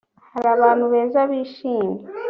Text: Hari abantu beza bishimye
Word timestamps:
Hari 0.33 0.47
abantu 0.55 0.83
beza 0.91 1.19
bishimye 1.29 1.97